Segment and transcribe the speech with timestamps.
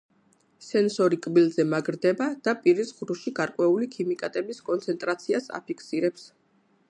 [0.67, 6.27] სენსორი კბილზე მაგრდება და პირის ღრუში გარკვეული ქიმიკატების კონცენტრაციას აფიქსირებს.